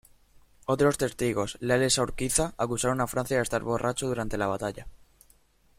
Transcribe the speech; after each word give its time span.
Otros 0.65 0.97
testigos, 0.97 1.59
leales 1.61 1.99
a 1.99 2.01
Urquiza, 2.01 2.55
acusaron 2.57 3.01
a 3.01 3.05
Francia 3.07 3.37
de 3.37 3.43
estar 3.43 3.61
borracho 3.61 4.07
durante 4.07 4.35
la 4.35 4.47
batalla. 4.47 4.87